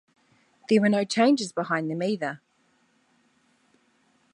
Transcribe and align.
There 0.67 0.81
were 0.81 0.89
no 0.89 1.03
changes 1.03 1.51
behind 1.53 1.91
them 1.91 2.01
either. 2.01 2.41